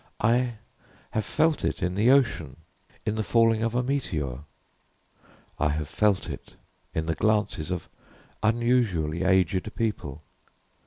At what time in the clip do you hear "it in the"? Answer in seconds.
1.63-2.09, 6.27-7.13